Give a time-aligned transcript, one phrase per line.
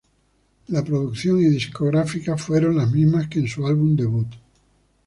[0.69, 4.29] La producción y discográfica fueron las mismas que en su álbum debut.